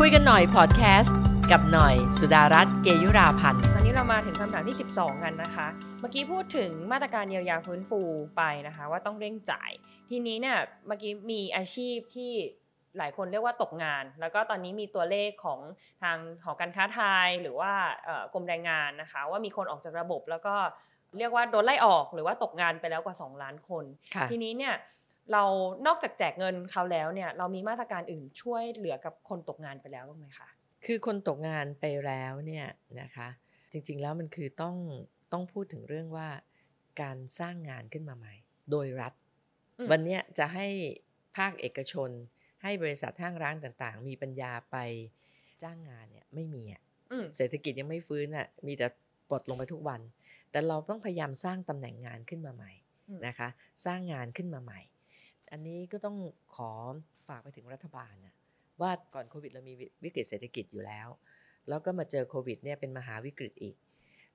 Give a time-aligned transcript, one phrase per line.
[0.00, 1.18] คุยกันหน่อยพอดแคสต์
[1.50, 5.66] กับหน่อยสุดารัตน์เกยุราพันธ์วันนี้เรามาถึงคำถามที่ 12 กันนะคะ
[6.00, 8.00] เมื่อกี้พูดถึงมาตรการเยียวยาฟื้นฟู
[8.36, 9.70] ไปนะคะ ว่าต้องเร่งจ่าย
[10.10, 12.32] ทีนี้เนี่ยเมื่อกี้มีอาชีพที่
[12.98, 15.60] หลายคนเรียกว่าตกงาน แล้วก็ตอนนี้มีตัวเลขของ
[16.02, 17.72] ทางหอการค้าไทยหรือว่า
[18.04, 20.54] เอ่อกรมแรงงานนะคะ ว่ามีคนออกจากระบบแล้วก็
[21.18, 23.84] เรียกว่าโดนไล่ออกหรือว่าตกงานไปแล้วกว่า 2 ล้านคน
[24.14, 24.74] ค่ะทีนี้เนี่ย
[25.32, 25.42] เรา
[25.86, 30.48] นอกจากแจกเงินเขาแล้วเนี่ยเรามีมาตรการอื่นช่วยเหลือกับคนตกงานไปแล้วบ้างไหมคะ
[30.86, 32.66] คือคนตกงานไปแล้วเนี่ย
[33.00, 33.28] นะคะ
[33.72, 34.76] จริงๆแล้วมันคือต้อง
[35.32, 36.28] ต้องพูดถึงเรื่องว่า
[37.02, 38.34] การสร้างงานขึ้นมาใหม่
[38.70, 39.12] โดยรัฐ
[39.78, 40.66] อืมวันเนี้ยจะให้
[41.36, 42.10] ภาคเอกชน
[42.62, 44.76] ให้บริษัทห้างร้านต่างๆ มีปัญญาไป
[45.62, 46.82] จ้างงานเนี่ยไม่มีอะ
[47.12, 48.86] อืมเศรษฐกิจยังไม่ฟื้นอะมีแต่
[49.30, 50.00] ปลดลงไปทุกวัน
[50.50, 52.72] แต่เราต้องพยายามสร้างตำแหน่งงานขึ้นมาใหม่
[53.08, 53.48] อืมนะคะ
[53.84, 54.80] สร้างงานขึ้นมาใหม่
[55.50, 56.16] อันนี้ก็ต้อง
[56.54, 56.70] ขอ
[57.28, 58.34] ฝากไปถึงรัฐบาลนะ
[58.80, 59.74] ว่าก่อนโควิดเรามี
[60.04, 61.08] วิกฤตเศรษฐกิจอยู่แล้ว
[61.68, 63.76] แล้วก็มาเจอโควิดเนี่ยเป็นมหาวิกฤตอีก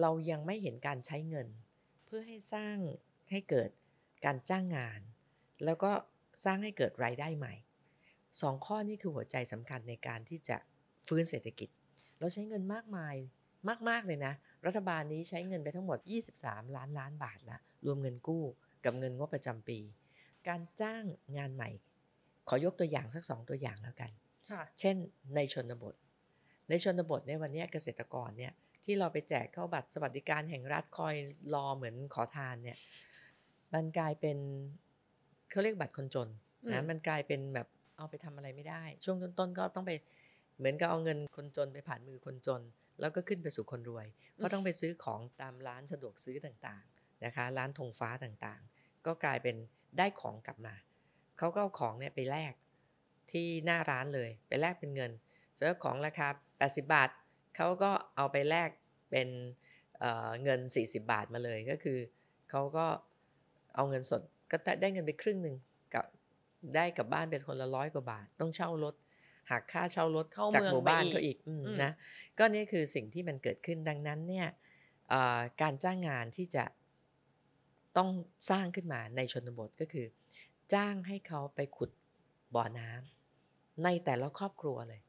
[0.00, 1.48] เรายังไม่เห็นการใช้เงิน
[2.04, 2.76] เพื่อให้สร้าง
[3.30, 3.70] ให้เกิด
[4.24, 5.00] การจ้างงาน
[5.64, 5.92] แล้วก็
[6.44, 7.54] สร้างให้เกิดรายได้ใหม่
[8.40, 10.56] สองข้อนี้คือหัวใจสำคัญในการที่จะ
[11.06, 11.68] ฟื้นเศรษฐกิจ
[12.18, 13.16] เราใช้เงินมากมาย
[13.88, 14.32] มาก ๆ เลยนะ
[14.66, 15.98] รัฐบาลนี้ใช้เงินไปทั้งหมด
[16.36, 18.44] 23 ล้านล้านบาทละรวมเงินกู้
[18.84, 19.78] กับเงินงบประจำปี
[20.48, 21.04] การจ้าง
[21.36, 21.70] งานใหม่
[22.48, 24.10] ขอยกตัวอย่างสักสองตัวอย่างแล้วกัน
[24.50, 24.96] ค่ะเช่น
[25.34, 25.94] ในชนบท
[26.68, 28.52] ในชนบทเนี่ยวันเนี้ยเกษตรกรเนี่ย
[28.84, 31.14] ที่เราไปแจกเข้าบัตรสวัสดิการแห่งรัฐคอย
[31.54, 32.78] รอเหมือนขอทานเนี่ย
[33.74, 34.38] มันกลายเป็น
[35.50, 36.28] เขาเรียกบัตรคนจน
[36.64, 39.92] อืนะมมันกลายเป็นแบบเอาไปทำอะไรไม่ได้ ช่วงต้นๆก็ต้องไป
[40.58, 42.62] เหมือนกับเอาเงินคนจนไปผ่านมือคนจน
[43.00, 49.56] แล้วก็ขึ้นไปสู่คนรวย เพราะต้องไปซื้อของตามร้านสะดวกซื้อต่างๆนะคะ ร้านธงฟ้าต่างๆ ก็กลายเป็น
[49.98, 50.74] ได้ของกลับมา
[51.38, 52.52] เขาก็เอาของเนี่ยไปแลก
[53.30, 55.10] ที่หน้าร้านเลย ไปแลกเป็นเงิน
[55.58, 56.28] ซื้อของราคา
[56.60, 57.10] 80 บาท
[57.56, 58.70] เขาก็เอาไปแลก
[59.10, 59.28] เป็น
[59.98, 61.98] เอ่อเงิน 40 บาทมาเลยก็คือ
[62.50, 62.86] เขาก็
[63.74, 65.56] เอาเงินสดก็ได้เงินไปครึ่งหนึ่ง
[65.94, 66.04] กับ
[66.76, 68.94] ได้กลับบ้านเป็นคนละร้อยกว่าบาท ต้องเช่ารถ
[69.50, 71.92] หักค่าเช่ารถเข้าจากเมืองหมู่บ้านไปอีกเขาอีกอืมอืมนะ
[72.38, 74.46] ก็นี่คือสิ่งที่มันเกิดขึ้นดังนั้นเนี่ย
[75.10, 76.64] เอ่อการจ้างงานที่จะ
[77.96, 78.08] ต้อง
[78.50, 80.06] สร้างขึ้นมาในชนบทก็คือ
[80.74, 81.90] จ้างให้เขาไปขุด
[82.54, 85.00] บ่อน้ำในแต่ละครอบครัวเลย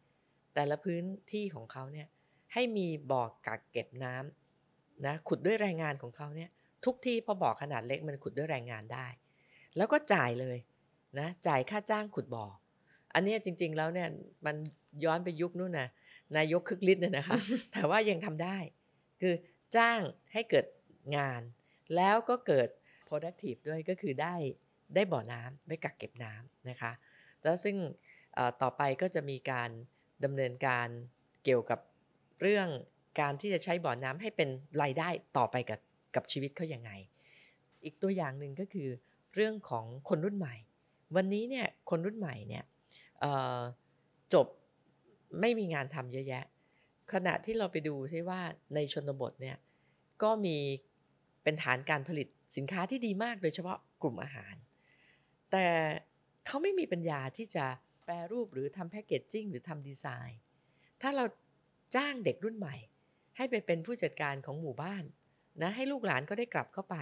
[0.55, 1.03] แต่ละพื้น
[1.33, 2.07] ที่ของเขาเนี่ย
[2.53, 6.49] ให้มีบ่อกักเก็บน้ำนะขุดด้วยแรงงานของเขาเนี่ย
[6.85, 9.07] ทุกที่พอบ่อขนาดเล็กมันขุดด้วยแรงงานได้
[9.77, 10.57] แล้วก็จ่ายเลย
[11.19, 12.45] นะจ่ายค่าจ้างขุดบ่อ
[13.13, 14.07] อันเนี้ยจริง ๆแล้วเนี่ย
[14.45, 14.55] มัน
[15.03, 15.87] ย้อนไปยุคนู่นนะ
[16.37, 17.37] นายกคึกฤทธิ์เนี่ยนะคะ
[17.71, 18.57] แต่ว่ายังทำได้
[19.21, 19.33] คือ
[19.75, 20.01] จ้าง
[20.33, 20.65] ให้เกิด
[21.17, 21.41] งาน
[21.95, 22.67] แล้วก็เกิด
[23.07, 24.35] productive ด้วยก็คือได้
[24.95, 26.91] ได้บ่อน้ำไว้กักเก็บน้ำนะคะ
[27.43, 27.75] แล้วซึ่ง
[28.61, 29.69] ต่อไปก็จะมีการ
[30.23, 30.87] ดำเนินการ
[31.43, 31.79] เกี่ยวกับ
[32.41, 32.67] เรื่อง
[33.19, 34.49] การที่จะใช้บ่อน้ำให้เป็น
[34.81, 35.79] รายได้ต่อไปกับ
[36.15, 36.91] กับชีวิตเขาอยังไง
[37.83, 38.89] อีกตัวอย่างหนึ่งก็คือ
[39.35, 40.55] เรื่องของคนรุ่นใหม่
[41.15, 42.63] วันนี้เนี่ยคนรุ่นใหม่เนี่ย
[44.33, 44.47] จบ
[45.41, 46.43] ไม่มีงานทำเยอะแยะ
[47.13, 48.41] ขณะที่เราไปดูใช่ว่า
[48.75, 49.57] ในชนบทเนี่ย
[50.23, 50.57] ก็มี
[51.45, 54.55] เป็นฐานการผลิตสินค้าที่ดีมากโดยเฉพาะกลุ่มอาหาร
[55.51, 55.67] แต่
[56.45, 57.65] เขาไม่มีปัญญาที่จะ
[58.05, 60.39] แปรรูปหรือทำแพคเกจจิ้งหรือทำดีไซน์
[61.01, 61.25] ถ้าเรา
[61.95, 62.75] จ้างเด็กรุ่นใหม่
[63.37, 65.03] ให้ไปเป็นผู้จัดการของหมู่บ้าน
[65.61, 66.97] นะให้ลูกหลานก็ได้กลับเข้าไป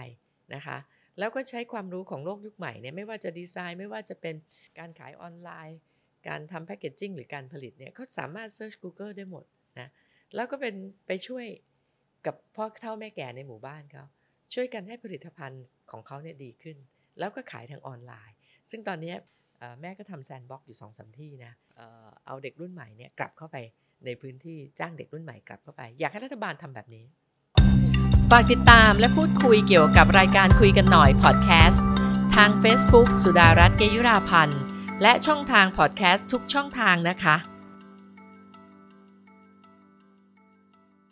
[0.54, 0.78] นะคะ
[1.18, 4.34] แล้วก็ใช้ความรู้ของโลกยุคใหม่เนี่ยไม่ว่าจะดีไซน์ไม่ว่าจะเป็น
[4.78, 5.78] การขายออนไลน์
[6.28, 9.44] การทำแพคเกจจิ้งหรือการผลิตเนี่ยเขาสามารถ Search Google ได้หมด
[9.80, 9.88] นะ
[10.34, 10.74] แล้วก็เป็น
[11.06, 11.46] ไปช่วย
[12.26, 14.04] กับพ่อเท่าแม่แก่ในหมู่บ้านเขา
[14.54, 16.76] ช่วยกันให้ผลิตภัณฑ์ของเขาเนี่ยดีขึ้น
[17.18, 18.36] แล้วก็ขายทางออนไลน์
[18.70, 19.14] ซึ่งตอนนี้
[19.80, 23.56] แม่ก็ทำ sandbox อยู่สองสามที่นะเอ่อเอาเด็กรุ่นใหม่เนี่ยกลับเข้าไป
[24.06, 27.04] ในพื้นที่จ้างเด็กรุ่นใหม่กลับเข้าไป อยากให้รัฐบาลทำแบบนี้
[28.30, 31.84] ฝากติดตามและพูดคุยเกี่ยวกับรายการคุยกันหน่อยพอดแคสต์
[32.34, 34.60] ทาง Facebook สุดารัตน์เกยุราพันธุ์
[35.02, 37.36] และช่องทางพอดแคสต์ทุกช่องทางนะคะ